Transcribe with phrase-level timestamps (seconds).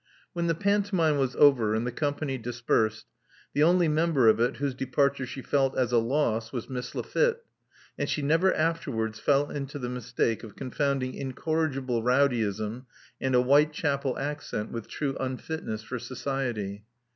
[0.33, 3.05] When the pantomime was over, and the company dispersed,
[3.53, 7.43] the only member of it whose departure she felt as a loss was Miss Lafitte;
[7.99, 12.87] and she never after wards fell into the mistake of confounding incorrigible rowdyism
[13.21, 16.83] and a Whitechapel accent with true unfit ness for society.